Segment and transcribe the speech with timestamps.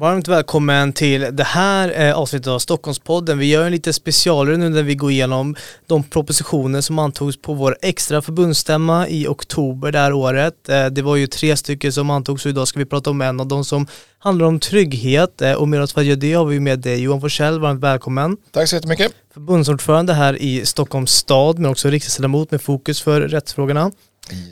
[0.00, 3.38] Varmt välkommen till det här eh, avsnittet av Stockholmspodden.
[3.38, 5.56] Vi gör en lite specialare nu när vi går igenom
[5.86, 10.68] de propositioner som antogs på vår extra förbundsstämma i oktober det här året.
[10.68, 13.40] Eh, det var ju tre stycken som antogs och idag ska vi prata om en
[13.40, 13.86] av dem som
[14.18, 15.42] handlar om trygghet.
[15.42, 17.82] Eh, och med oss för att göra det har vi med dig Johan Forsell, varmt
[17.82, 18.36] välkommen.
[18.50, 19.12] Tack så jättemycket.
[19.34, 23.90] Förbundsordförande här i Stockholms stad men också riksdagsledamot med fokus för rättsfrågorna.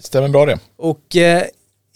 [0.01, 0.59] Stämmer bra det.
[0.77, 1.17] Och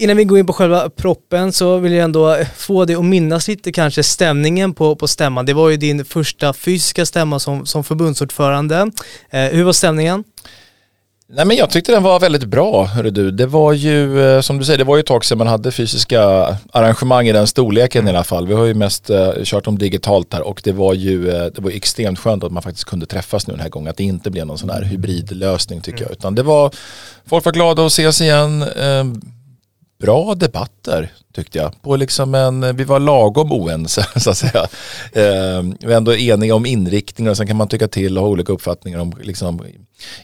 [0.03, 3.49] Innan vi går in på själva proppen så vill jag ändå få dig att minnas
[3.49, 5.47] lite kanske stämningen på, på stämman.
[5.47, 8.91] Det var ju din första fysiska stämma som, som förbundsordförande.
[9.31, 10.25] Eh, hur var stämningen?
[11.29, 13.31] Nej men jag tyckte den var väldigt bra, hörru du.
[13.31, 15.73] Det var ju, eh, som du säger, det var ju ett tag sedan man hade
[15.73, 16.23] fysiska
[16.73, 18.47] arrangemang i den storleken i alla fall.
[18.47, 21.59] Vi har ju mest uh, kört dem digitalt här och det var ju uh, det
[21.59, 23.91] var extremt skönt att man faktiskt kunde träffas nu den här gången.
[23.91, 26.07] Att det inte blev någon sån här hybridlösning tycker mm.
[26.09, 26.13] jag.
[26.13, 26.71] Utan det var,
[27.27, 28.63] folk var glada att ses igen.
[28.63, 29.05] Uh,
[30.03, 31.83] bra debatter tyckte jag.
[31.83, 34.67] På liksom en, vi var lagom oense så att säga.
[35.13, 38.31] Eh, vi var ändå eniga om inriktningen och sen kan man tycka till och ha
[38.31, 39.63] olika uppfattningar om, liksom,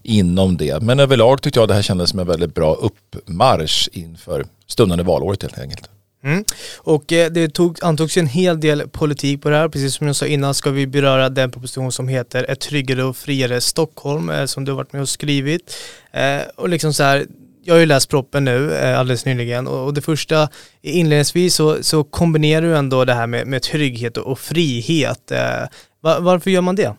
[0.02, 0.82] inom det.
[0.82, 5.42] Men överlag tyckte jag det här kändes som en väldigt bra uppmarsch inför stundande valåret
[5.42, 5.90] helt enkelt.
[6.24, 6.44] Mm.
[6.78, 9.68] Och eh, det tog, antogs en hel del politik på det här.
[9.68, 13.16] Precis som jag sa innan ska vi beröra den proposition som heter Ett tryggare och
[13.16, 15.76] friare Stockholm eh, som du har varit med och skrivit.
[16.12, 17.26] Eh, och liksom så här,
[17.69, 20.48] jag har ju läst proppen nu eh, alldeles nyligen och det första
[20.83, 25.30] inledningsvis så, så kombinerar du ändå det här med, med trygghet och frihet.
[25.30, 25.69] Eh,
[26.00, 26.94] varför gör man det?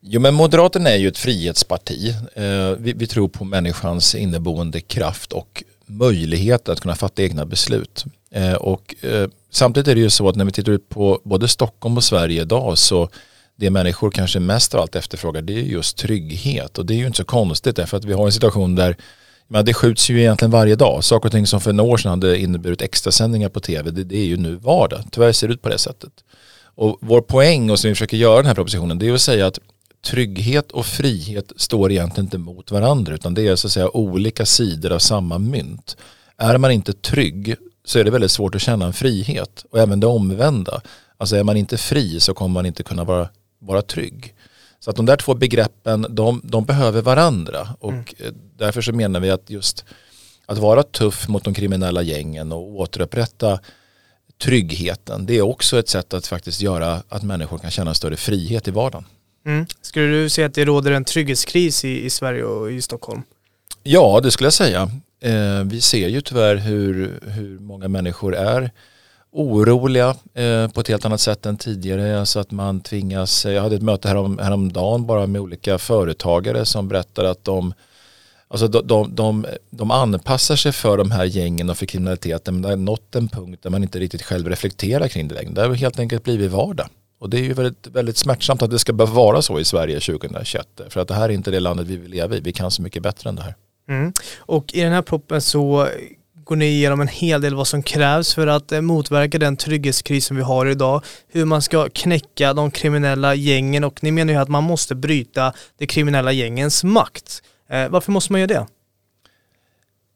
[0.00, 2.14] Jo men Moderaterna är ju ett frihetsparti.
[2.34, 8.04] Eh, vi, vi tror på människans inneboende kraft och möjlighet att kunna fatta egna beslut.
[8.30, 11.48] Eh, och eh, samtidigt är det ju så att när vi tittar ut på både
[11.48, 13.08] Stockholm och Sverige idag så
[13.56, 17.06] det människor kanske mest av allt efterfrågar det är just trygghet och det är ju
[17.06, 18.96] inte så konstigt därför att vi har en situation där
[19.48, 21.04] men det skjuts ju egentligen varje dag.
[21.04, 24.16] Saker och ting som för några år sedan hade inneburit extrasändningar på tv, det, det,
[24.16, 25.00] är ju nu vardag.
[25.10, 26.12] Tyvärr ser det ut på det sättet.
[26.74, 29.46] Och vår poäng och som vi försöker göra den här propositionen, det är att säga
[29.46, 29.58] att
[30.04, 34.46] trygghet och frihet står egentligen inte mot varandra, utan det är så att säga olika
[34.46, 35.96] sidor av samma mynt.
[36.36, 40.00] Är man inte trygg så är det väldigt svårt att känna en frihet och även
[40.00, 40.80] det omvända.
[41.16, 43.28] Alltså är man inte fri så kommer man inte kunna vara,
[43.58, 44.34] vara trygg.
[44.80, 48.04] Så att de där två begreppen, de, de behöver varandra och mm.
[48.18, 49.84] Eh, därför så menar vi att just
[50.46, 53.60] att vara tuff mot de kriminella gängen och återupprätta
[54.42, 58.68] tryggheten, det är också ett sätt att faktiskt göra att människor kan känna större frihet
[58.68, 59.04] i vardagen.
[59.46, 59.66] Mm.
[59.80, 63.22] Skulle du säga att det råder en trygghetskris i, i Sverige och i Stockholm?
[63.82, 64.90] Ja, det skulle jag säga.
[65.20, 68.70] Eh, vi ser ju tyvärr hur, hur många människor är
[69.38, 72.20] oroliga eh, på ett helt annat sätt än tidigare.
[72.20, 76.64] Alltså att man tvingas, eh, jag hade ett möte härom, häromdagen bara med olika företagare
[76.64, 77.74] som berättar att de
[78.50, 82.62] Alltså de, de, de, de anpassar sig för de här gängen och för kriminaliteten men
[82.62, 85.52] det har nått en punkt där man inte riktigt själv reflekterar kring det längre.
[85.52, 86.88] Det har helt enkelt blivit vardag.
[87.18, 90.00] Och det är ju väldigt, väldigt smärtsamt att det ska behöva vara så i Sverige
[90.00, 90.80] 2021.
[90.88, 92.40] För att det här är inte det landet vi vill leva i.
[92.40, 93.54] Vi kan så mycket bättre än det här.
[93.88, 94.12] Mm.
[94.38, 95.88] Och i den här proppen så
[96.48, 100.26] går ni igenom en hel del vad som krävs för att eh, motverka den trygghetskris
[100.26, 101.04] som vi har idag.
[101.28, 105.52] Hur man ska knäcka de kriminella gängen och ni menar ju att man måste bryta
[105.78, 107.42] de kriminella gängens makt.
[107.70, 108.66] Eh, varför måste man göra det?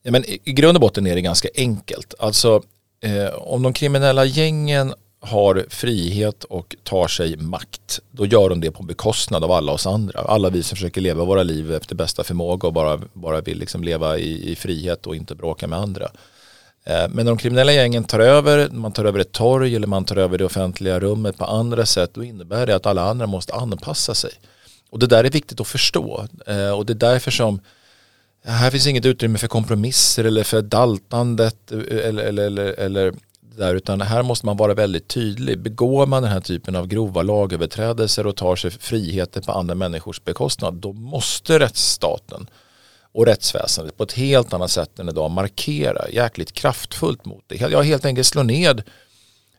[0.02, 2.14] Ja, men I grund och botten är det ganska enkelt.
[2.18, 2.62] Alltså
[3.02, 8.70] eh, om de kriminella gängen har frihet och tar sig makt, då gör de det
[8.70, 10.20] på bekostnad av alla oss andra.
[10.20, 13.84] Alla vi som försöker leva våra liv efter bästa förmåga och bara, bara vill liksom
[13.84, 16.04] leva i, i frihet och inte bråka med andra.
[16.84, 20.04] Eh, men när de kriminella gängen tar över, man tar över ett torg eller man
[20.04, 23.54] tar över det offentliga rummet på andra sätt, då innebär det att alla andra måste
[23.54, 24.30] anpassa sig.
[24.90, 26.26] Och det där är viktigt att förstå.
[26.46, 27.60] Eh, och det är därför som
[28.44, 33.12] här finns inget utrymme för kompromisser eller för daltandet eh, eller, eller, eller, eller
[33.56, 35.58] där utan här måste man vara väldigt tydlig.
[35.58, 40.24] Begår man den här typen av grova lagöverträdelser och tar sig friheter på andra människors
[40.24, 42.46] bekostnad då måste rättsstaten
[43.12, 47.56] och rättsväsendet på ett helt annat sätt än idag markera jäkligt kraftfullt mot det.
[47.56, 48.82] Jag helt enkelt slå ned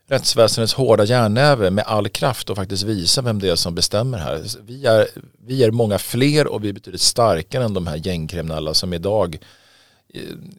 [0.08, 4.42] rättsväsendets hårda järnnäve med all kraft och faktiskt visa vem det är som bestämmer här.
[4.66, 5.06] Vi är,
[5.46, 9.38] vi är många fler och vi är betydligt starkare än de här gängkriminella som idag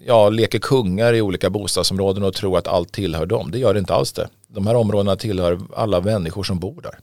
[0.05, 3.51] ja, leker kungar i olika bostadsområden och tror att allt tillhör dem.
[3.51, 4.27] Det gör det inte alls det.
[4.47, 6.99] De här områdena tillhör alla människor som bor där.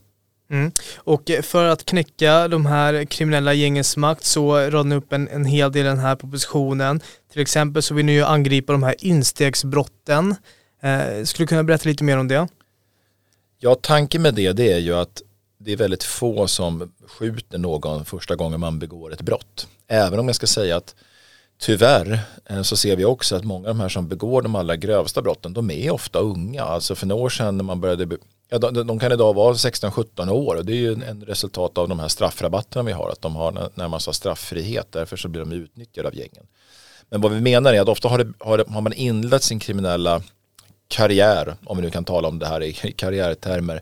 [0.49, 0.71] Mm.
[0.95, 5.45] Och för att knäcka de här kriminella gängens makt så radar ni upp en, en
[5.45, 7.01] hel del i den här propositionen.
[7.31, 10.35] Till exempel så vill ni ju angripa de här instegsbrotten.
[10.81, 12.47] Eh, skulle du kunna berätta lite mer om det?
[13.59, 15.21] Ja, tanken med det, det är ju att
[15.57, 19.67] det är väldigt få som skjuter någon första gången man begår ett brott.
[19.87, 20.95] Även om jag ska säga att
[21.57, 24.75] tyvärr eh, så ser vi också att många av de här som begår de allra
[24.75, 26.63] grövsta brotten, de är ofta unga.
[26.63, 28.17] Alltså för några år sedan när man började,
[28.49, 31.89] ja, de, de kan idag vara 16-17 år och det är ju en resultat av
[31.89, 35.51] de här straffrabatterna vi har, att de har närmast har strafffrihet, därför så blir de
[35.51, 36.47] utnyttjade av gängen.
[37.09, 40.21] Men vad vi menar är att ofta har, det, har, har man inlett sin kriminella
[40.87, 43.81] karriär, om vi nu kan tala om det här i karriärtermer,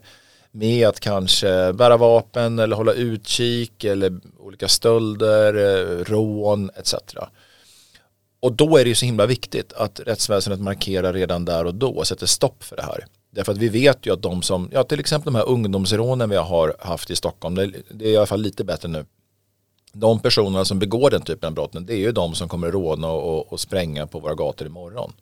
[0.50, 6.94] med att kanske bära vapen eller hålla utkik eller olika stölder, eh, rån etc.
[8.42, 11.90] Och då är det ju så himla viktigt att rättsväsendet markerar redan där och då
[11.90, 13.06] och sätter stopp för det här.
[13.30, 16.36] Därför att vi vet ju att de som, ja till exempel de här ungdomsrånen vi
[16.36, 19.06] har haft i Stockholm, det, det är i alla fall lite bättre nu.
[19.92, 23.08] De personerna som begår den typen av brotten, det är ju de som kommer råna
[23.08, 25.12] och, och spränga på våra gator imorgon.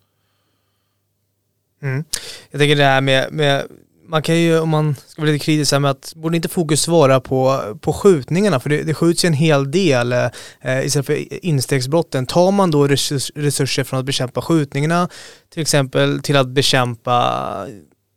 [1.82, 2.04] Mm.
[2.50, 3.66] Jag tänker det här med, med
[4.10, 6.88] man kan ju, om man ska vara lite kritisk, här med att borde inte fokus
[6.88, 8.60] vara på, på skjutningarna?
[8.60, 12.26] För det, det skjuts ju en hel del eh, istället för instegsbrotten.
[12.26, 15.08] Tar man då resurs, resurser från att bekämpa skjutningarna,
[15.52, 17.66] till exempel till att bekämpa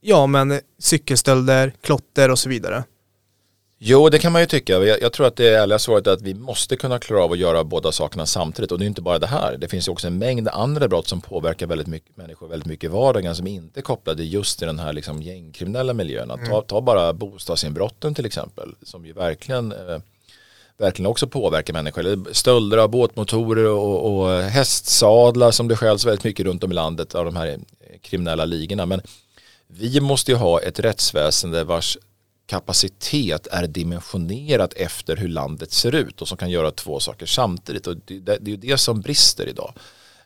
[0.01, 2.83] ja, men cykelstölder, klotter och så vidare?
[3.85, 4.73] Jo, det kan man ju tycka.
[4.73, 7.37] Jag, jag tror att det ärliga svaret är att vi måste kunna klara av att
[7.37, 8.71] göra båda sakerna samtidigt.
[8.71, 9.57] Och det är inte bara det här.
[9.57, 12.83] Det finns ju också en mängd andra brott som påverkar väldigt mycket människor väldigt mycket
[12.83, 16.31] i vardagen som inte är kopplade just till den här liksom gängkriminella miljön.
[16.31, 16.49] Mm.
[16.49, 19.99] Ta, ta bara bostadsinbrotten till exempel som ju verkligen eh,
[20.77, 21.99] verkligen också påverkar människor.
[22.01, 26.75] Eller stölder av båtmotorer och, och hästsadlar som det skäls väldigt mycket runt om i
[26.75, 27.59] landet av de här
[28.01, 28.85] kriminella ligorna.
[28.85, 29.01] Men
[29.67, 31.97] vi måste ju ha ett rättsväsende vars
[32.45, 37.87] kapacitet är dimensionerat efter hur landet ser ut och som kan göra två saker samtidigt.
[37.87, 39.73] Och det, det är ju det som brister idag.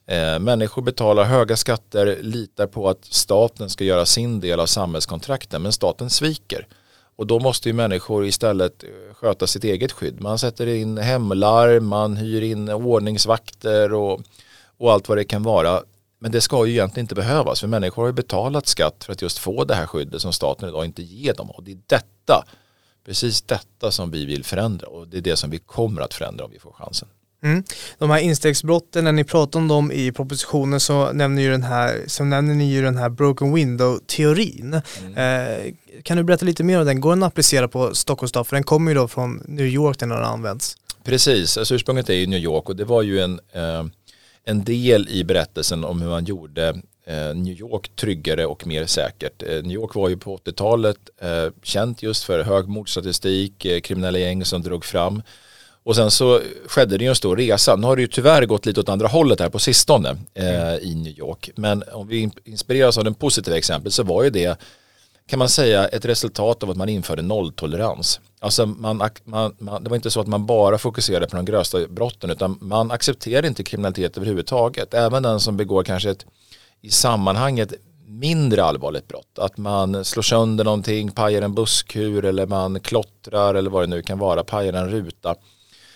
[0.05, 5.61] Eh, människor betalar höga skatter, litar på att staten ska göra sin del av samhällskontrakten
[5.61, 6.67] men staten sviker.
[7.15, 10.21] Och då måste ju människor istället eh, sköta sitt eget skydd.
[10.21, 14.21] Man sätter in hemlarm, man hyr in ordningsvakter och,
[14.77, 15.81] och allt vad det kan vara.
[16.19, 19.21] Men det ska ju egentligen inte behövas för människor har ju betalat skatt för att
[19.21, 21.51] just få det här skyddet som staten idag inte ger dem.
[21.51, 22.45] Och det är detta,
[23.05, 26.45] precis detta som vi vill förändra och det är det som vi kommer att förändra
[26.45, 27.07] om vi får chansen.
[27.43, 27.63] Mm.
[27.97, 32.03] De här instegsbrotten, när ni pratar om dem i propositionen så nämner, ju den här,
[32.07, 34.81] så nämner ni ju den här broken window-teorin.
[35.01, 35.17] Mm.
[35.17, 35.73] Eh,
[36.03, 37.01] kan du berätta lite mer om den?
[37.01, 38.47] Går den att applicera på Stockholms stad?
[38.47, 40.77] För den kommer ju då från New York där den har använts.
[41.03, 43.85] Precis, alltså ursprunget är ju New York och det var ju en eh,
[44.47, 46.67] en del i berättelsen om hur man gjorde
[47.05, 49.43] eh, New York tryggare och mer säkert.
[49.43, 54.45] Eh, New York var ju på 80-talet eh, känt just för hög mordstatistik, kriminella gäng
[54.45, 55.21] som drog fram.
[55.83, 57.75] Och sen så skedde det ju en stor resa.
[57.75, 60.79] Nu har det ju tyvärr gått lite åt andra hållet här på sistone mm.
[60.81, 61.49] i New York.
[61.55, 64.59] Men om vi inspireras av den positiva exemplet så var ju det
[65.27, 68.19] kan man säga ett resultat av att man införde nolltolerans.
[68.39, 71.87] Alltså man, man, man, det var inte så att man bara fokuserade på de grövsta
[71.87, 74.93] brotten utan man accepterade inte kriminalitet överhuvudtaget.
[74.93, 76.25] Även den som begår kanske ett
[76.81, 77.73] i sammanhanget
[78.05, 79.39] mindre allvarligt brott.
[79.39, 84.01] Att man slår sönder någonting, pajar en busskur eller man klottrar eller vad det nu
[84.01, 85.35] kan vara, pajar en ruta.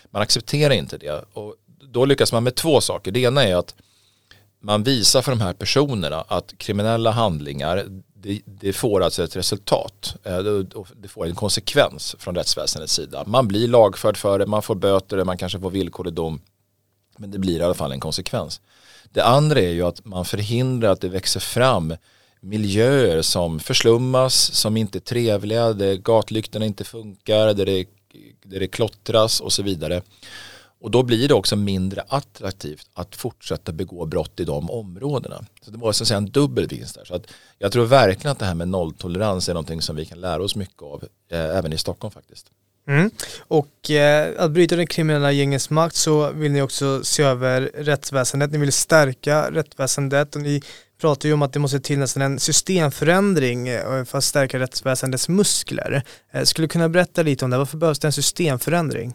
[0.09, 1.25] Man accepterar inte det.
[1.33, 1.55] Och
[1.91, 3.11] då lyckas man med två saker.
[3.11, 3.75] Det ena är att
[4.61, 7.85] man visar för de här personerna att kriminella handlingar
[8.21, 10.15] det, det, får alltså ett resultat.
[10.23, 10.37] Eh,
[11.01, 13.23] det får en konsekvens från rättsväsendets sida.
[13.27, 16.41] Man blir lagförd för det, man får böter, man kanske får villkorlig dom.
[17.17, 18.61] Men det blir i alla fall en konsekvens.
[19.13, 21.93] Det andra är ju att man förhindrar att det växer fram
[22.39, 27.85] miljöer som förslummas, som inte är trevliga, där gatlyktorna inte funkar, där det,
[28.43, 30.01] där det klottras och så vidare.
[30.81, 35.45] Och då blir det också mindre attraktivt att fortsätta begå brott i de områdena.
[35.61, 37.05] Så det var så att säga en dubbel vinst där.
[37.05, 40.21] Så att jag tror verkligen att det här med nolltolerans är någonting som vi kan
[40.21, 42.47] lära oss mycket av, eh, även i Stockholm faktiskt.
[42.87, 43.11] Mm.
[43.39, 48.51] Och eh, att bryta den kriminella gängens makt så vill ni också se över rättsväsendet.
[48.51, 50.61] Ni vill stärka rättsväsendet och ni
[51.01, 55.29] pratar ju om att det måste till nästan en systemförändring eh, för att stärka rättsväsendets
[55.29, 56.03] muskler.
[56.31, 57.57] Eh, skulle du kunna berätta lite om det?
[57.57, 59.13] Varför behövs det en systemförändring?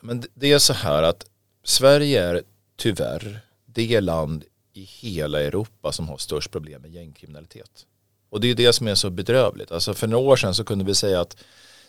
[0.00, 1.26] Men det är så här att
[1.64, 2.42] Sverige är
[2.76, 7.86] tyvärr det land i hela Europa som har störst problem med gängkriminalitet.
[8.30, 9.72] Och det är det som är så bedrövligt.
[9.72, 11.36] Alltså för några år sedan så kunde vi säga att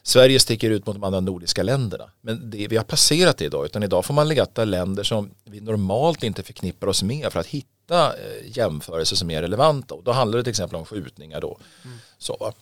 [0.04, 2.12] Sverige sticker ut mot de andra nordiska länderna.
[2.22, 3.66] Men det, vi har passerat det idag.
[3.66, 7.48] Utan idag får man leta länder som vi normalt inte förknippar oss med för att
[7.48, 9.96] hitta eh, jämförelser som är relevanta.
[9.96, 11.60] Och då handlar det till exempel om skjutningar då.
[11.86, 11.98] Mm.
[12.18, 12.54] Så,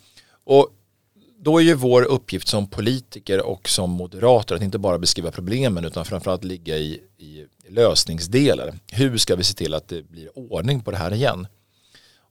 [0.43, 0.69] och
[1.41, 5.85] då är ju vår uppgift som politiker och som moderator att inte bara beskriva problemen
[5.85, 8.73] utan framförallt ligga i, i lösningsdelar.
[8.91, 11.47] Hur ska vi se till att det blir ordning på det här igen?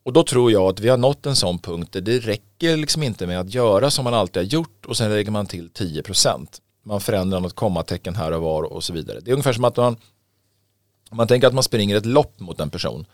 [0.02, 3.02] Och då tror jag att vi har nått en sån punkt där det räcker liksom
[3.02, 6.46] inte med att göra som man alltid har gjort och sen lägger man till 10%.
[6.84, 9.20] Man förändrar något kommatecken här och var och så vidare.
[9.20, 9.96] Det är ungefär som att man,
[11.10, 13.06] man tänker att man springer ett lopp mot en person.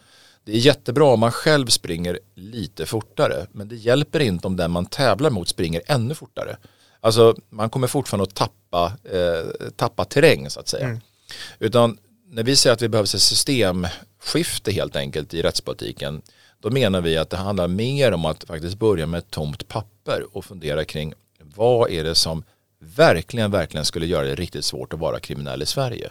[0.45, 4.71] Det är jättebra om man själv springer lite fortare men det hjälper inte om den
[4.71, 6.57] man tävlar mot springer ännu fortare.
[7.01, 10.85] Alltså man kommer fortfarande att tappa, eh, tappa terräng så att säga.
[10.87, 11.01] Mm.
[11.59, 11.99] Utan
[12.29, 16.23] när vi säger att vi behöver ett systemskifte helt enkelt i rättspolitiken
[16.61, 20.27] då menar vi att det handlar mer om att faktiskt börja med ett tomt papper
[20.33, 22.45] och fundera kring vad är det som
[22.79, 26.11] verkligen, verkligen skulle göra det riktigt svårt att vara kriminell i Sverige.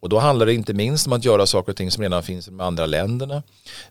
[0.00, 2.48] Och då handlar det inte minst om att göra saker och ting som redan finns
[2.48, 3.42] i de andra länderna.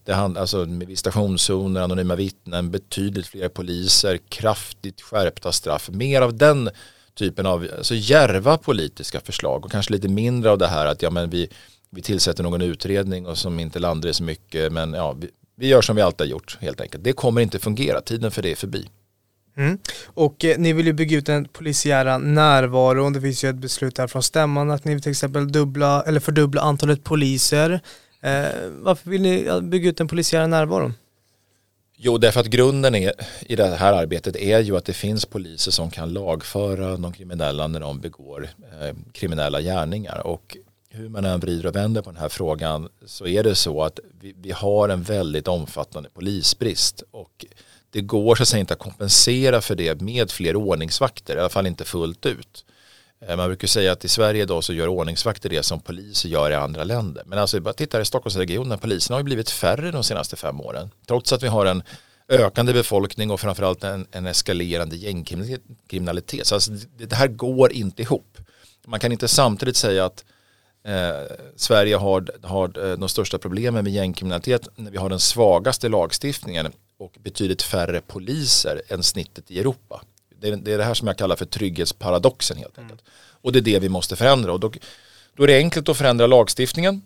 [0.06, 5.90] Det handlar alltså med visitationszoner, anonyma vittnen, betydligt fler poliser, kraftigt skärpta straff.
[5.90, 6.70] Mer av den
[7.14, 11.10] typen av alltså järva politiska förslag och kanske lite mindre av det här att ja,
[11.10, 11.50] men vi,
[11.90, 15.68] vi tillsätter någon utredning och som inte landar i så mycket men ja, vi, vi
[15.68, 17.04] gör som vi alltid har gjort helt enkelt.
[17.04, 18.90] Det kommer inte fungera, tiden för det är förbi.
[19.60, 19.78] Mm.
[20.06, 23.14] Och eh, ni vill ju bygga ut den polisiära närvaron.
[23.14, 26.20] Det finns ju ett beslut här från stämman att ni vill till exempel dubbla eller
[26.20, 27.82] fördubbla antalet poliser.
[28.22, 30.94] Eh, varför vill ni bygga ut den polisiära närvaron?
[31.98, 35.72] Jo, därför att grunden är, i det här arbetet är ju att det finns poliser
[35.72, 38.50] som kan lagföra de kriminella när de begår
[38.82, 40.28] eh, kriminella gärningar.
[40.28, 40.58] Och
[40.90, 44.00] hur man än vrider och vänder på den här frågan så är det så att
[44.22, 47.04] vi, vi har en väldigt omfattande polisbrist.
[47.12, 47.46] Och
[47.92, 51.50] det går så att säga inte att kompensera för det med fler ordningsvakter, i alla
[51.50, 52.66] fall inte fullt ut.
[53.28, 56.52] Eh, man brukar säga att i Sverige idag så gör ordningsvakter det som poliser gör
[56.52, 57.24] i andra länder.
[57.26, 60.90] Men alltså bara titta i Stockholmsregionen, polisen har ju blivit färre de senaste fem åren.
[61.08, 61.84] Trots att vi har en
[62.30, 66.48] ökande befolkning och framförallt en, en eskalerande gängkriminalitet.
[66.48, 68.38] Så alltså, det här går inte ihop.
[68.86, 70.26] Man kan inte samtidigt säga att
[70.84, 75.90] eh, Sverige har, har eh, de största problemen med gängkriminalitet när vi har den svagaste
[75.90, 80.02] lagstiftningen och betydligt färre poliser än snittet i Europa.
[80.42, 82.86] Det är, det är det här som jag kallar för trygghetsparadoxen helt mm.
[82.86, 83.02] enkelt.
[83.02, 83.14] Mm.
[83.42, 84.54] Och det är det vi måste förändra.
[84.54, 84.72] Och då,
[85.36, 87.02] då är det enkelt att förändra lagstiftningen.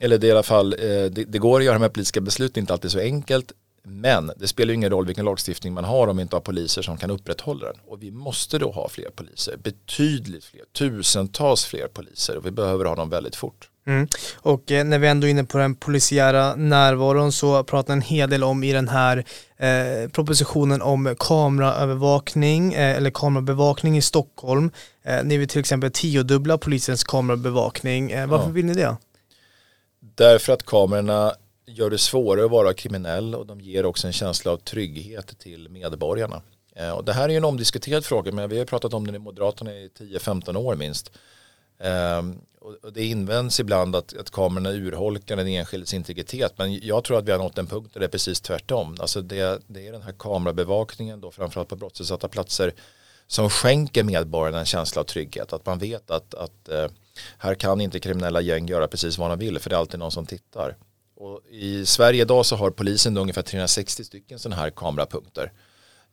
[0.00, 2.58] Eller det i alla fall, eh, det, det, går att göra med politiska beslut, det
[2.58, 3.52] är inte alltid så enkelt.
[3.86, 6.82] Men det spelar ju ingen roll vilken lagstiftning man har om vi inte har poliser
[6.82, 7.76] som kan upprätthålla den.
[7.86, 12.84] Och vi måste då ha fler poliser, betydligt fler, tusentals fler poliser och vi behöver
[12.84, 13.68] ha dem väldigt fort.
[13.86, 14.08] Mm.
[14.36, 18.30] Och eh, när vi ändå är inne på den polisiära närvaron så pratar en hel
[18.30, 19.24] del om i den här
[19.56, 24.70] eh, propositionen om kameraövervakning eh, eller kamerabevakning i Stockholm.
[25.02, 28.10] Eh, ni vill till exempel tiodubbla polisens kamerabevakning.
[28.10, 28.52] Eh, varför ja.
[28.52, 28.96] vill ni det?
[30.14, 31.34] Därför att kamerorna
[31.66, 35.68] gör det svårare att vara kriminell och de ger också en känsla av trygghet till
[35.68, 36.42] medborgarna.
[36.76, 39.14] Eh, och det här är ju en omdiskuterad fråga men vi har pratat om den
[39.14, 41.12] i Moderaterna i 10-15 år minst.
[41.78, 47.18] Ehm, och det invänds ibland att, att kamerorna urholkar den enskildes integritet men jag tror
[47.18, 48.96] att vi har nått en punkt där det är precis tvärtom.
[49.00, 52.74] Alltså det, det är den här kamerabevakningen då framförallt på brottsutsatta platser
[53.26, 55.52] som skänker medborgarna en känsla av trygghet.
[55.52, 56.86] Att man vet att, att eh,
[57.38, 60.10] här kan inte kriminella gäng göra precis vad de vill för det är alltid någon
[60.10, 60.76] som tittar.
[61.16, 65.52] Och I Sverige idag så har polisen ungefär 360 stycken sådana här kamerapunkter.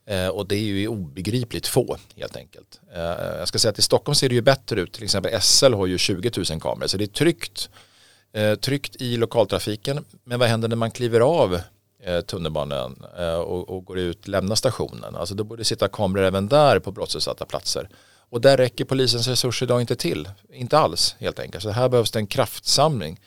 [0.06, 2.80] Eh, och det är ju obegripligt få helt enkelt.
[2.94, 3.00] Eh,
[3.38, 4.92] jag ska säga att i Stockholm ser det ju bättre ut.
[4.92, 6.86] Till exempel SL har ju 20 000 kameror.
[6.86, 7.70] Så det är tryggt,
[8.32, 10.04] eh, tryggt i lokaltrafiken.
[10.24, 11.60] Men vad händer när man kliver av
[12.02, 15.14] eh, tunnelbanan eh, och, och, går ut, lämnar stationen?
[15.14, 17.88] Alltså då borde det sitta kameror även där på brottsutsatta platser.
[18.30, 20.28] Och där räcker polisens resurser idag inte till.
[20.52, 21.62] Inte alls helt enkelt.
[21.62, 23.20] Så här behövs det en kraftsamling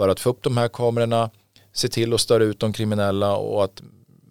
[0.00, 1.30] för att få upp de här kamerorna,
[1.72, 3.82] se till att störa ut de kriminella och att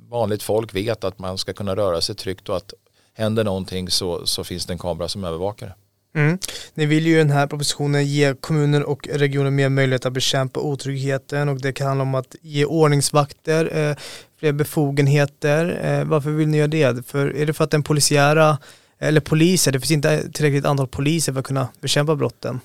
[0.09, 2.73] vanligt folk vet att man ska kunna röra sig tryggt och att
[3.13, 5.75] händer någonting så, så finns det en kamera som övervakar det.
[6.19, 6.37] Mm.
[6.73, 10.59] Ni vill ju i den här propositionen ge kommuner och regioner mer möjlighet att bekämpa
[10.59, 13.97] otryggheten och det kan handla om att ge ordningsvakter eh,
[14.39, 15.79] fler befogenheter.
[15.83, 17.07] Eh, varför vill ni göra det?
[17.07, 18.57] För är det för att den polisiära
[18.99, 22.59] eller poliser, det finns inte tillräckligt antal poliser för att kunna bekämpa brotten?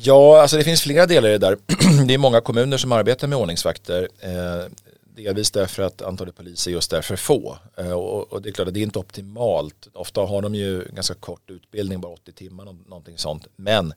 [0.00, 1.58] Ja, alltså det finns flera delar i det där.
[2.06, 4.08] Det är många kommuner som arbetar med ordningsvakter.
[4.20, 4.70] Eh,
[5.16, 7.58] delvis därför att antalet poliser just är för få.
[7.76, 9.88] Eh, och, och, det är klart att det är inte optimalt.
[9.92, 13.46] Ofta har de ju ganska kort utbildning, bara 80 timmar, någonting sånt.
[13.56, 13.92] Men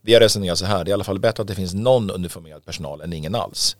[0.00, 2.10] vi har resonerat så här, det är i alla fall bättre att det finns någon
[2.10, 3.76] uniformerad personal än ingen alls.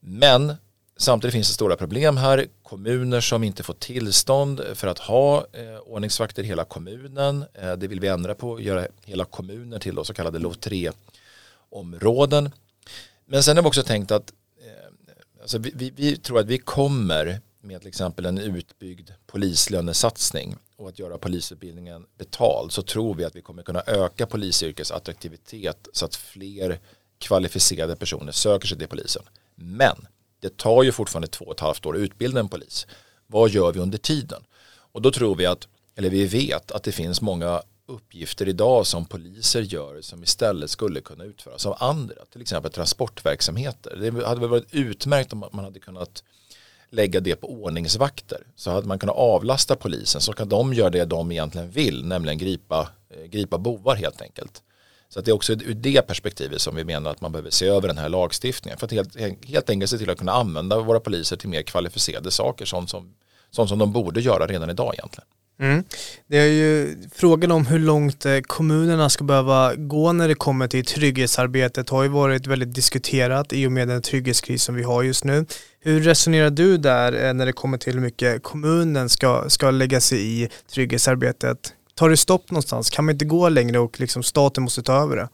[0.00, 0.54] Men
[0.96, 2.46] samtidigt finns det stora problem här.
[2.62, 7.44] Kommuner som inte får tillstånd för att ha eh, ordningsvakter i hela kommunen.
[7.54, 12.50] Eh, det vill vi ändra på, göra hela kommuner till då, så kallade LOV 3-områden.
[13.26, 14.92] Men sen har vi också tänkt att eh,
[15.42, 20.88] Alltså vi, vi, vi, tror att vi kommer med till exempel en utbyggd polislönesatsning och
[20.88, 26.04] att göra polisutbildningen betald så tror vi att vi kommer kunna öka polisyrkets attraktivitet så
[26.04, 26.78] att fler
[27.18, 29.22] kvalificerade personer söker sig till polisen.
[29.54, 30.06] Men
[30.42, 32.86] det tar ju fortfarande två och ett halvt år att utbilda en polis.
[33.26, 34.42] Vad gör vi under tiden?
[34.92, 39.04] Och då tror vi att, eller vi vet att det finns många uppgifter idag som
[39.04, 42.24] poliser gör som istället skulle kunna utföras av andra.
[42.32, 43.96] Till exempel transportverksamheter.
[43.96, 46.22] Det hade väl varit utmärkt om man hade kunnat
[46.90, 48.46] lägga det på ordningsvakter.
[48.56, 52.38] Så hade man kunnat avlasta polisen så kan de göra det de egentligen vill, nämligen
[52.38, 54.62] gripa, eh, gripa bovar helt enkelt.
[55.12, 57.66] Så att det är också ur det perspektivet som vi menar att man behöver se
[57.66, 58.78] över den här lagstiftningen.
[58.78, 62.30] För att helt, helt enkelt se till att kunna använda våra poliser till mer kvalificerade
[62.30, 63.14] saker, sånt som,
[63.50, 65.26] sånt som de borde göra redan idag egentligen.
[65.60, 65.84] Mm.
[66.26, 70.68] Det är ju frågan om hur långt eh, kommunerna ska behöva gå när det kommer
[70.68, 75.02] till trygghetsarbetet har ju varit väldigt diskuterat i och med den trygghetskris som vi har
[75.02, 75.46] just nu.
[75.80, 80.00] Hur resonerar du där eh, när det kommer till hur mycket kommunen ska, ska lägga
[80.00, 81.74] sig i trygghetsarbetet?
[81.94, 82.90] Tar det stopp någonstans?
[82.90, 85.28] Kan man inte gå längre och liksom staten måste ta över det?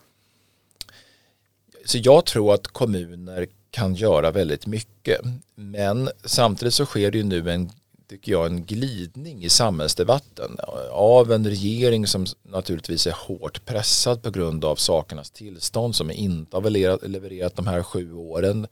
[1.84, 5.20] Så jag tror att kommuner kan göra väldigt mycket.
[5.54, 7.70] Men samtidigt så sker det ju nu en
[8.08, 10.56] tycker jag, en glidning i samhällsdebatten
[10.90, 16.56] av en regering som naturligtvis är hårt pressad på grund av sakernas tillstånd som inte
[16.56, 16.70] har
[17.08, 18.66] levererat, de här sju åren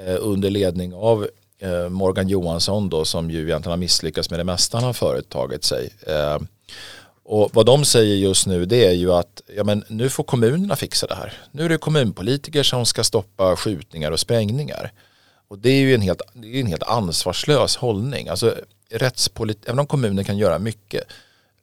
[0.00, 4.44] eh, under ledning av eh, Morgan Johansson då som ju egentligen har misslyckats med det
[4.44, 5.90] mesta han har företagit sig.
[6.06, 6.38] Eh,
[7.30, 10.76] och vad de säger just nu det är ju att ja, men nu får kommunerna
[10.76, 11.32] fixa det här.
[11.50, 14.92] Nu är det kommunpolitiker som ska stoppa skjutningar och sprängningar.
[15.48, 18.28] Och det är ju en helt, det är en helt ansvarslös hållning.
[18.28, 18.54] Alltså,
[19.66, 21.04] även om kommunen kan göra mycket,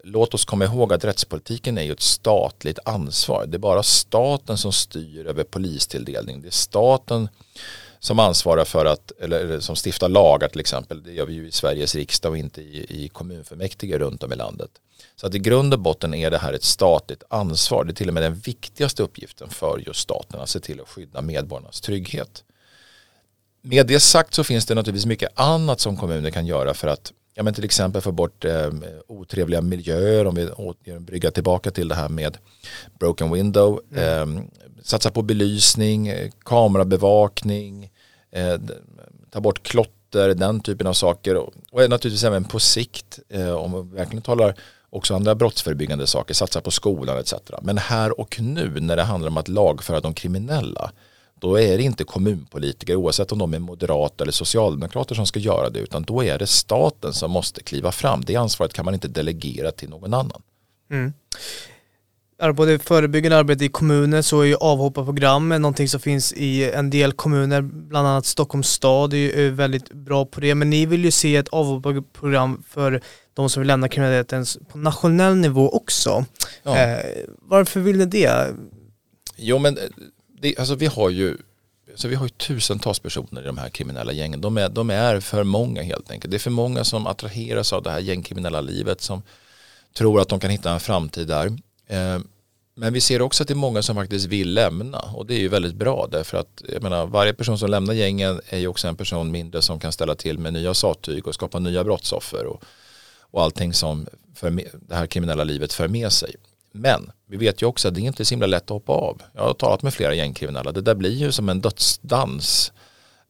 [0.04, 3.46] låt oss komma ihåg att rättspolitiken är ju ett statligt ansvar.
[3.48, 6.42] Det är bara staten som styr över polistilldelning.
[6.42, 7.30] Det är staten
[8.00, 11.04] som ansvarar för att, eller som stiftar lagar till exempel.
[11.04, 14.36] Det gör vi ju i Sveriges riksdag och inte i, i kommunfullmäktige runt om i
[14.36, 14.70] landet.
[15.16, 17.84] Så att i grund och botten är det här ett statligt ansvar.
[17.84, 20.90] Det är till och med den viktigaste uppgiften för just staten att se till att
[20.90, 22.44] skydda medborgarnas trygghet.
[23.62, 27.14] Med det sagt så finns det naturligtvis mycket annat som kommuner kan göra för att
[27.34, 28.70] ja, men till exempel få bort eh,
[29.08, 30.36] otrevliga miljöer om
[30.84, 32.38] vi bryggar tillbaka till det här med
[33.00, 33.82] broken window.
[33.92, 34.38] Mm.
[34.38, 34.44] Eh,
[34.84, 36.12] satsa på belysning,
[36.46, 37.92] kamerabevakning,
[38.32, 38.60] eh,
[39.30, 43.90] ta bort klotter, den typen av saker och, och naturligtvis även på sikt eh, om
[43.90, 44.56] vi verkligen talar
[44.90, 47.34] också andra brottsförebyggande saker, satsa på skolan etc.
[47.62, 50.92] Men här och nu när det handlar om att lagföra de kriminella
[51.40, 55.70] då är det inte kommunpolitiker oavsett om de är moderata eller socialdemokrater som ska göra
[55.70, 58.22] det utan då är det staten som måste kliva fram.
[58.26, 60.42] Det ansvaret kan man inte delegera till någon annan.
[60.92, 61.14] Mm.
[62.56, 67.14] Både förebyggande arbete i kommuner så är ju avhopparprogram någonting som finns i en del
[67.14, 70.56] kommuner, bland annat Stockholms stad är ju väldigt bra på det.
[70.56, 73.02] Men ni vill ju se ett avhopparprogram för
[73.34, 76.26] de som vill lämna kriminaliteten på nationell nivå också.
[76.64, 76.78] Ja.
[76.78, 77.06] Eh,
[77.42, 78.54] varför vill ni det?
[79.36, 79.78] Jo men
[80.42, 81.38] det, alltså vi har ju
[81.96, 84.42] så vi har ju tusentals personer i de här kriminella gängen.
[84.42, 86.32] De är, de är för många helt enkelt.
[86.32, 89.22] Det är för många som attraheras av det här gängkriminella livet som
[89.94, 91.58] tror att de kan hitta en framtid där.
[91.88, 92.20] Eh,
[92.76, 95.40] men vi ser också att det är många som faktiskt vill lämna och det är
[95.40, 98.88] ju väldigt bra därför att jag menar, varje person som lämnar gängen är ju också
[98.88, 102.64] en person mindre som kan ställa till med nya sattyg och skapa nya brottsoffer och,
[103.20, 104.52] och allting som för
[104.88, 106.36] det här kriminella livet för med sig.
[106.72, 109.22] Men vi vet ju också att det är inte så himla lätt att hoppa av.
[109.34, 110.72] Jag har talat med flera gängkriminella.
[110.72, 112.74] Det där blir ju som en dödsdans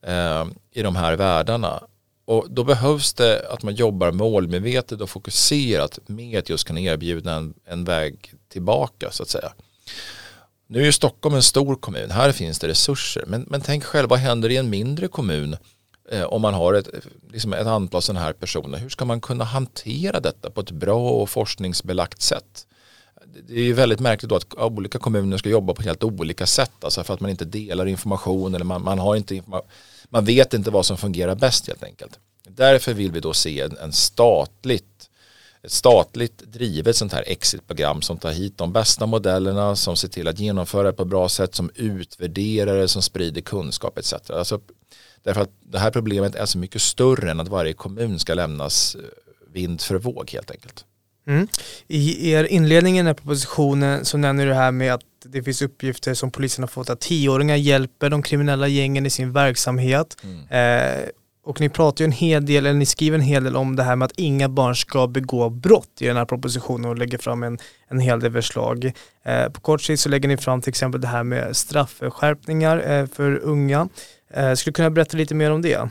[0.06, 1.84] eh, i de här världarna.
[2.28, 7.34] Och då behövs det att man jobbar målmedvetet och fokuserat med att just kunna erbjuda
[7.34, 9.54] en, en väg tillbaka så att säga.
[10.68, 13.24] Nu är ju Stockholm en stor kommun, här finns det resurser.
[13.28, 15.58] Men, men tänk själv, vad händer i en mindre kommun
[16.12, 16.90] eh, om man har ett,
[17.32, 18.78] liksom ett antal sådana här personer?
[18.78, 22.68] Hur ska man kunna hantera detta på ett bra och forskningsbelagt sätt?
[23.48, 26.84] det är ju väldigt märkligt då att olika kommuner ska jobba på helt olika sätt.
[26.84, 29.42] Alltså för att man inte delar information eller man, man, har inte,
[30.10, 32.20] man vet inte vad som fungerar bäst helt enkelt.
[32.50, 35.10] Därför vill vi då se en, en statligt,
[35.64, 40.28] ett statligt drivet sånt här exitprogram som tar hit de bästa modellerna, som ser till
[40.28, 44.14] att genomföra det på ett bra sätt, som utvärderar det, som sprider kunskap etc.
[44.30, 44.62] Alltså,
[45.24, 48.96] därför att det här problemet är så mycket större än att varje kommun ska lämnas
[48.96, 49.02] eh,
[49.54, 50.86] vind för våg helt enkelt.
[51.28, 51.48] Mm.
[51.88, 55.44] I er inledning i den här propositionen så nämner du det här med att det
[55.44, 60.18] finns uppgifter som polisen har fått att tioåringar hjälper de kriminella gängen i sin verksamhet.
[60.24, 60.48] Mm.
[60.50, 61.10] Eh,
[61.48, 63.84] och ni pratar ju en hel del, eller ni skriver en hel del om det
[63.84, 67.44] här med att inga barn ska begå brott i den här propositionen och lägger fram
[67.44, 68.92] en, en hel del förslag.
[69.24, 73.06] Eh, på kort sikt så lägger ni fram till exempel det här med straffskärpningar eh,
[73.06, 73.90] för unga.
[74.34, 75.90] Eh, skulle du kunna berätta lite mer om det?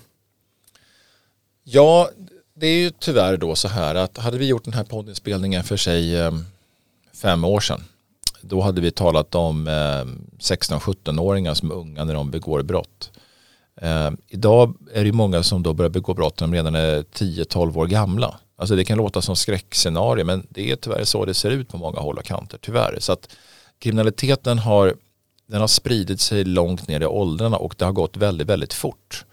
[1.64, 2.10] Ja,
[2.56, 5.76] det är ju tyvärr då så här att hade vi gjort den här poddinspelningen för
[5.76, 6.44] sig ehm,
[7.12, 7.84] fem år sedan
[8.40, 13.10] då hade vi talat om ehm, 16-17-åringar som är unga när de begår brott.
[13.80, 17.78] Ehm, idag är det många som då börjar begå brott när de redan är 10-12
[17.78, 18.40] år gamla.
[18.56, 21.76] Alltså det kan låta som skräckscenario men det är tyvärr så det ser ut på
[21.76, 22.96] många håll och kanter tyvärr.
[23.00, 23.36] Så att
[23.78, 24.94] kriminaliteten har,
[25.46, 29.24] den har spridit sig långt ner i åldrarna och det har gått väldigt, väldigt fort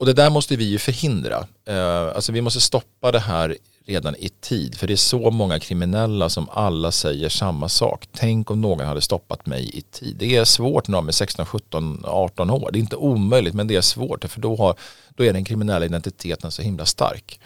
[0.00, 1.46] och det där måste vi ju förhindra.
[1.68, 4.74] Eh, alltså vi måste stoppa det här redan i tid.
[4.74, 8.08] För det är så många kriminella som alla säger samma sak.
[8.12, 10.16] Tänk om någon hade stoppat mig i tid.
[10.18, 12.70] Det är svårt när de är 16, 17, 18 år.
[12.72, 14.74] Det är inte omöjligt men det är svårt för då, har,
[15.16, 17.40] då är den kriminella identiteten så himla stark.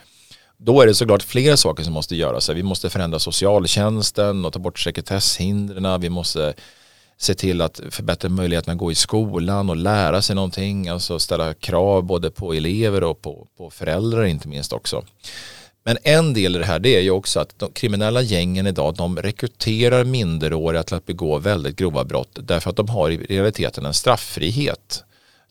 [0.57, 2.49] Då är det såklart flera saker som måste göras.
[2.49, 6.01] Vi måste förändra socialtjänsten och ta bort sekretesshindren.
[6.01, 6.55] Vi måste
[7.17, 10.89] se till att förbättra möjligheten att gå i skolan och lära sig någonting.
[10.89, 15.05] Alltså ställa krav både på elever och på, på föräldrar inte minst också.
[15.85, 18.95] Men en del i det här det är ju också att de kriminella gängen idag
[18.95, 23.87] de rekryterar minderåriga till att begå väldigt grova brott därför att de har i realiteten
[23.87, 25.05] en strafffrihet.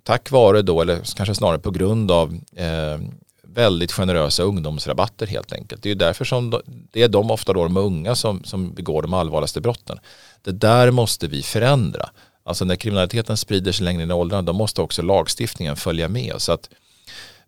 [0.03, 2.99] Tack vare då, eller kanske snarare på grund av eh,
[3.47, 5.83] väldigt generösa ungdomsrabatter helt enkelt.
[5.83, 8.73] Det är ju därför som de, det är de ofta då de unga som, som
[8.73, 9.99] begår de allvarligaste brotten.
[10.43, 12.09] Det där måste vi förändra.
[12.43, 16.35] Alltså när kriminaliteten sprider sig längre ner i åldrarna då måste också lagstiftningen följa med.
[16.37, 16.69] Så att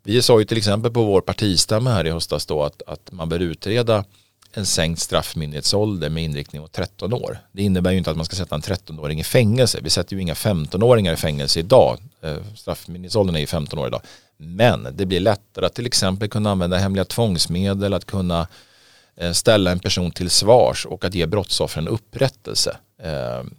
[0.02, 3.28] vi sa ju till exempel på vår partistämma här i höstas då att, att man
[3.28, 4.04] bör utreda
[4.52, 7.38] en sänkt straffmyndighetsålder med inriktning mot 13 år.
[7.52, 9.78] Det innebär ju inte att man ska sätta en 13-åring i fängelse.
[9.82, 11.98] Vi sätter ju inga 15-åringar i fängelse idag.
[12.22, 14.00] Eh, straffmyndighetsåldern är ju 15 år idag.
[14.36, 18.46] Men det blir lättare att till exempel kunna använda hemliga tvångsmedel, att kunna
[19.16, 22.76] eh, ställa en person till svars och att ge brottsoffren upprättelse.
[23.02, 23.54] Ehm,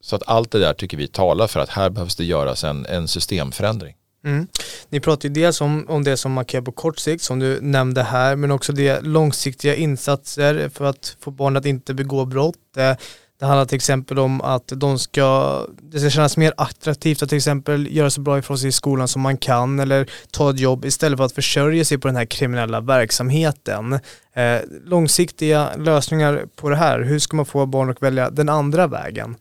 [0.00, 2.86] så att allt det där tycker vi talar för att här behövs det göras en,
[2.86, 3.94] en systemförändring.
[4.24, 4.46] Mm.
[4.88, 7.38] Ni pratar ju dels om, om det som man kan göra på kort sikt som
[7.38, 12.24] du nämnde här men också det långsiktiga insatser för att få barn att inte begå
[12.24, 12.76] brott.
[12.76, 12.96] Eh,
[13.40, 17.38] det, handlar till exempel om att de ska, det ska kännas mer attraktivt att till
[17.38, 20.84] exempel göra så bra ifrån sig i skolan som man kan eller ta ett jobb
[20.84, 23.92] istället för att försörja sig på den här kriminella verksamheten.
[24.34, 28.86] Eh, långsiktiga lösningar på det här, hur ska man få barn att välja den andra
[28.86, 29.36] vägen?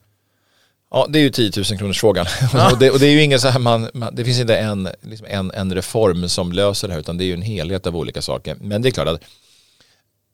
[0.91, 2.25] Ja, det är ju 10 000 kronors frågan.
[2.53, 2.71] Ja.
[2.71, 4.89] och, det, och det är ju ingen så här man, man, det finns inte en,
[5.01, 7.97] liksom en, en reform som löser det här utan det är ju en helhet av
[7.97, 8.57] olika saker.
[8.61, 9.21] Men det är klart att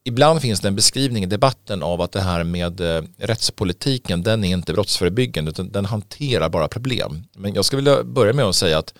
[0.07, 4.43] ibland finns det en beskrivning i debatten av att det här med eh, rättspolitiken den
[4.43, 7.23] är inte brottsförebyggande utan den hanterar bara problem.
[7.35, 8.93] Men jag skulle vilja börja med att säga att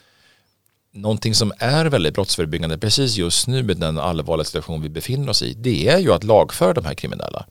[0.94, 5.42] någonting som är väldigt brottsförebyggande precis just nu med den allvarliga situation vi befinner oss
[5.42, 7.46] i det är ju att lagföra de här kriminella.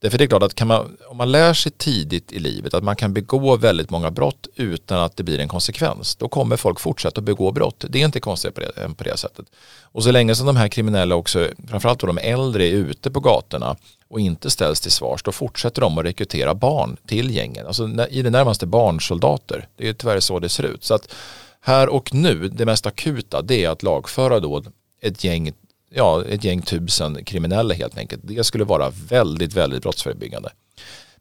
[0.00, 2.84] Därför det är klart att kan man, om man lär sig tidigt i livet att
[2.84, 6.80] man kan begå väldigt många brott utan att det blir en konsekvens, då kommer folk
[6.80, 7.84] fortsätta att begå brott.
[7.88, 9.46] Det är inte konstigt på det, på det sättet.
[9.82, 13.20] Och så länge som de här kriminella också, framförallt då de äldre, är ute på
[13.20, 13.76] gatorna
[14.08, 17.66] och inte ställs till svars, då fortsätter de att rekrytera barn till gängen.
[17.66, 19.68] Alltså i det närmaste barnsoldater.
[19.76, 20.84] Det är tyvärr så det ser ut.
[20.84, 21.14] Så att
[21.60, 24.62] här och nu, det mest akuta, det är att lagföra då
[25.02, 25.52] ett gäng
[25.90, 28.22] ja, ett gäng tusen kriminella helt enkelt.
[28.24, 30.50] Det skulle vara väldigt, väldigt brottsförebyggande.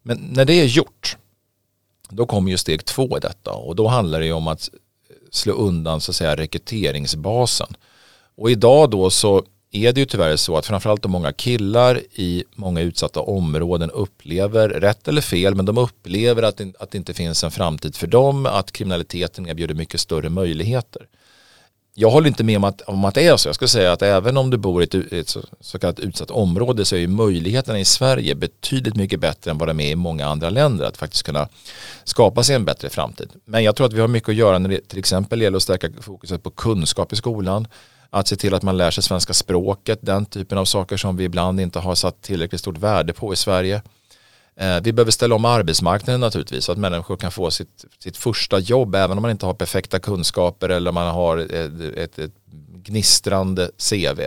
[0.03, 1.17] Men när det är gjort,
[2.09, 4.69] då kommer ju steg två i detta och då handlar det ju om att
[5.31, 7.67] slå undan så att säga rekryteringsbasen.
[8.35, 12.43] Och idag då så är det ju tyvärr så att framförallt de många killar i
[12.55, 17.13] många utsatta områden upplever, rätt eller fel, men de upplever att det, att det inte
[17.13, 21.07] finns en framtid för dem, att kriminaliteten erbjuder mycket större möjligheter
[21.99, 23.49] jag håller inte med om att, om att det är så.
[23.49, 26.31] Jag skulle säga att även om du bor i ett, ett så, så kallat utsatt
[26.31, 29.95] område så är ju möjligheterna i Sverige betydligt mycket bättre än vad de är i
[29.95, 31.47] många andra länder att faktiskt kunna
[32.03, 33.29] skapa sig en bättre framtid.
[33.45, 35.63] Men jag tror att vi har mycket att göra när det till exempel gäller att
[35.63, 37.67] stärka fokuset på kunskap i skolan,
[38.09, 41.23] att se till att man lär sig svenska språket, den typen av saker som vi
[41.23, 43.81] ibland inte har satt tillräckligt stort värde på i Sverige.
[44.59, 48.59] Eh, vi behöver ställa om arbetsmarknaden naturligtvis så att människor kan få sitt, sitt första
[48.59, 52.31] jobb även om man inte har perfekta kunskaper eller man har ett, ett, ett
[52.83, 54.21] gnistrande CV.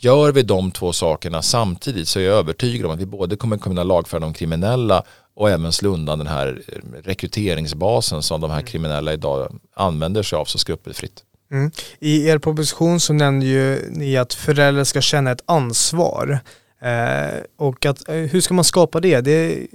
[0.00, 3.58] Gör vi de två sakerna samtidigt så är jag övertygad om att vi både kommer
[3.58, 5.02] kunna lagföra de kriminella
[5.34, 6.62] och även slå undan den här
[7.04, 11.24] rekryteringsbasen som de här kriminella idag använder sig av så skrupelfritt.
[11.52, 11.70] Mm.
[12.00, 16.40] I er proposition så nämner ju ni att föräldrar ska känna ett ansvar.
[16.80, 19.20] Eh, och att, eh, hur ska man skapa det?
[19.20, 19.66] Det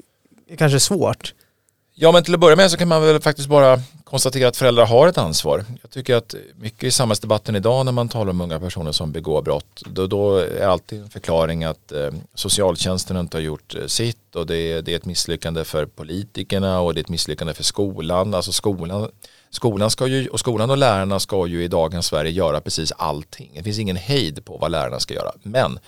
[0.48, 1.34] är kanske svårt.
[1.96, 4.86] Ja men till att börja med så kan man väl faktiskt bara konstatera att föräldrar
[4.86, 5.66] har ett ansvar.
[5.82, 9.42] Jag tycker att mycket i samhällsdebatten idag när man talar om unga personer som begår
[9.42, 14.36] brott då, då är alltid en förklaring att eh, socialtjänsten inte har gjort eh, sitt
[14.36, 17.63] och det är, det är ett misslyckande för politikerna och det är ett misslyckande för
[17.63, 18.34] skolan.
[18.34, 19.10] Alltså skolan,
[19.50, 23.52] skolan, ska ju, och skolan och lärarna ska ju i dagens Sverige göra precis allting.
[23.56, 25.32] Det finns ingen hejd på vad lärarna ska göra.
[25.44, 25.80] Men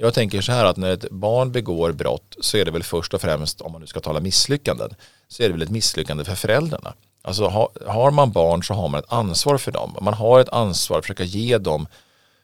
[0.00, 3.14] jag tänker så här att när ett barn begår brott så är det väl först
[3.14, 4.94] och främst, om man nu ska tala misslyckanden,
[5.28, 6.94] så är det väl ett misslyckande för föräldrarna.
[7.22, 9.96] Alltså har, har man barn så har man ett ansvar för dem.
[10.00, 11.86] Man har ett ansvar att försöka ge dem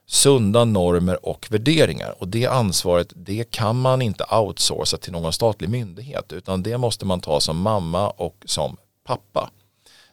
[0.07, 2.15] sunda normer och värderingar.
[2.19, 7.07] Och det ansvaret det kan man inte outsourca till någon statlig myndighet utan det måste
[7.07, 9.51] man ta som mamma och som pappa.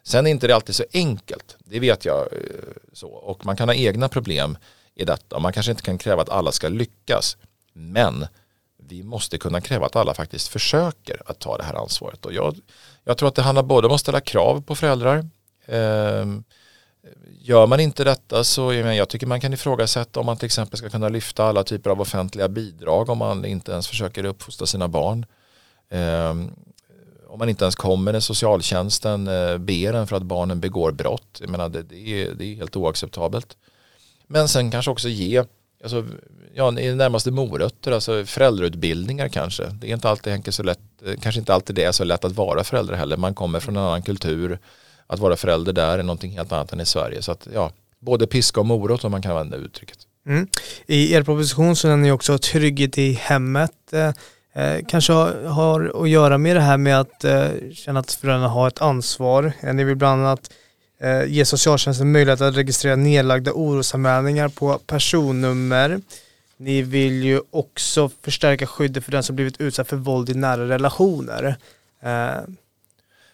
[0.04, 2.17] Sen är inte det alltid så enkelt, det vet jag.
[2.17, 2.38] Eh,
[2.93, 3.08] så.
[3.08, 4.58] Och man kan ha egna problem
[5.01, 5.39] i detta.
[5.39, 7.37] Man kanske inte kan kräva att alla ska lyckas.
[7.73, 8.27] Men
[8.77, 12.25] vi måste kunna kräva att alla faktiskt försöker att ta det här ansvaret.
[12.25, 12.55] Och jag,
[13.03, 15.17] jag tror att det handlar både om att ställa krav på föräldrar.
[15.65, 16.25] Eh,
[17.39, 20.89] gör man inte detta så jag tycker man kan ifrågasätta om man till exempel ska
[20.89, 25.25] kunna lyfta alla typer av offentliga bidrag om man inte ens försöker uppfostra sina barn.
[25.89, 26.31] Eh,
[27.27, 31.37] om man inte ens kommer när socialtjänsten eh, ber en för att barnen begår brott.
[31.41, 33.57] Jag menar, det, det, är, det är helt oacceptabelt.
[34.32, 35.44] Men sen kanske också ge
[35.84, 36.06] alltså,
[36.54, 39.63] ja, i det närmaste morötter, alltså föräldrautbildningar kanske.
[39.63, 42.32] Det är inte alltid så lätt, eh, kanske inte alltid det är så lätt att
[42.32, 43.17] vara förälder heller.
[43.17, 44.60] Man kommer från en annan kultur.
[45.08, 47.22] Att vara förälder där är någonting helt annat än i Sverige.
[47.22, 49.98] Så att, ja, både piska och morot om man kan använda uttrycket.
[50.28, 50.48] Mm.
[50.86, 53.94] I er proposition så nämner ni också trygghet i hemmet.
[53.94, 54.08] Eh,
[54.63, 58.48] eh, kanske har, har, att göra med det här med att eh, känna att föräldrarna
[58.48, 59.54] har ett ansvar.
[59.62, 60.52] Eh, ni vill bland annat
[61.01, 66.01] eh, ge socialtjänsten möjlighet att registrera nedlagda orosanmälningar på personnummer.
[66.57, 70.69] Ni vill ju också förstärka skyddet för den som blivit utsatt för våld i nära
[70.69, 71.55] relationer.
[72.01, 72.41] Eh.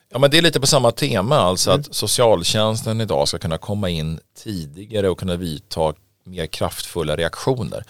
[0.10, 1.80] Ja men det är lite på samma tema, alltså mm.
[1.80, 7.84] att socialtjänsten idag ska kunna komma in tidigare och kunna vidta mer kraftfulla reaktioner.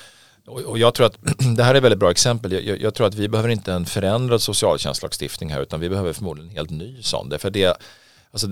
[0.46, 1.18] Och jag tror att
[1.58, 2.52] det här är ett väldigt bra exempel.
[2.52, 6.50] Jag, jag, tror att vi behöver inte en förändrad socialtjänstlagstiftning här utan vi behöver förmodligen
[6.50, 7.30] en helt ny sån.
[7.30, 7.78] Därför det,
[8.32, 8.48] alltså,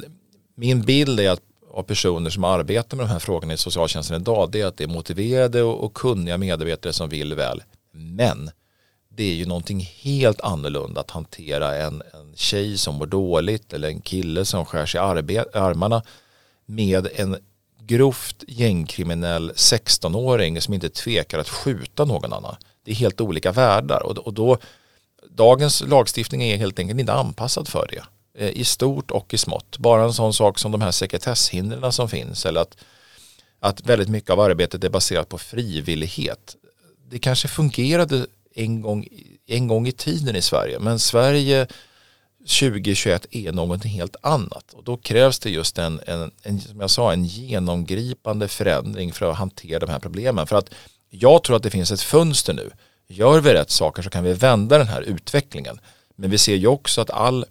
[0.55, 1.41] min bild är att
[1.71, 4.83] av personer som arbetar med de här frågorna i socialtjänsten idag det är att det
[4.83, 7.63] är motiverade och, kunniga medarbetare som vill väl.
[7.91, 8.51] Men
[9.09, 13.87] det är ju någonting helt annorlunda att hantera en, en tjej som mår dåligt eller
[13.87, 14.99] en kille som skär sig
[15.33, 16.03] i armarna
[16.65, 17.37] med en
[17.79, 22.55] grovt gängkriminell 16-åring som inte tvekar att skjuta någon annan.
[22.83, 24.57] Det är helt olika världar och, och då
[25.29, 28.03] dagens lagstiftning är helt enkelt inte anpassad för det.
[28.37, 29.77] Eh, I stort och i smått.
[29.77, 32.77] Bara en sån sak som de här sekretesshindren som finns eller att,
[33.59, 36.55] att väldigt mycket av arbetet är baserat på frivillighet.
[37.09, 39.07] Det kanske fungerade en gång,
[39.47, 41.67] en gång i tiden i Sverige men Sverige
[42.39, 46.89] 2021 är någonting helt annat och då krävs det just en, en, en, som jag
[46.89, 50.47] sa, en genomgripande förändring för att hantera de här problemen.
[50.47, 50.69] För att
[51.09, 52.71] jag tror att det finns ett fönster nu.
[53.07, 55.79] Gör vi rätt saker så kan vi vända den här utvecklingen.
[56.15, 57.45] Men vi ser ju också att all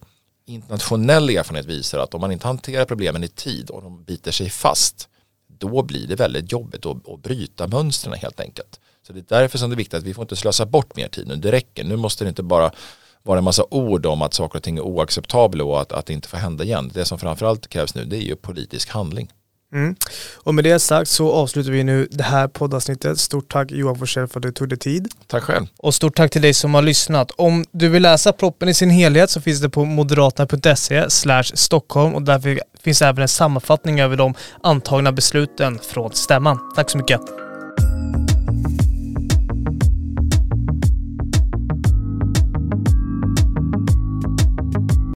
[0.46, 4.50] internationell erfarenhet visar att om man inte hanterar problemen i tid och de biter sig
[4.50, 5.09] fast
[5.59, 8.80] då blir det väldigt jobbigt att, att bryta mönstren helt enkelt.
[9.07, 11.09] Så det är därför som det är viktigt att vi får inte slösa bort mer
[11.09, 11.37] tid nu.
[11.37, 11.85] Det räcker.
[11.85, 12.70] Nu måste det inte bara
[13.22, 16.12] vara en massa ord om att saker och ting är oacceptabla och att, att det
[16.12, 16.90] inte får hända igen.
[16.94, 19.33] Det som framförallt krävs nu det är ju politisk handling.
[19.74, 19.96] Mm.
[20.34, 23.18] Och med det sagt så avslutar vi nu det här poddavsnittet.
[23.18, 25.08] Stort tack Johan Forsell för att du tog dig tid.
[25.26, 25.66] Tack själv.
[25.76, 27.30] Och stort tack till dig som har lyssnat.
[27.30, 31.10] Om du vill läsa proppen i sin helhet så finns det på moderaterna.se
[31.56, 36.58] Stockholm och där finns även en sammanfattning över de antagna besluten från stämman.
[36.76, 37.43] Tack så mycket.